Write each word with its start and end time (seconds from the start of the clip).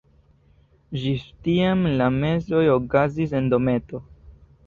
Ĝis 1.01 1.25
tiam 1.47 1.83
la 2.01 2.07
mesoj 2.15 2.63
okazis 2.79 3.37
en 3.41 3.51
dometo. 3.55 4.01